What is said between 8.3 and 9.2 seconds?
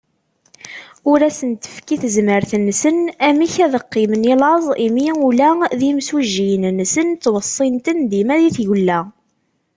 i tgella.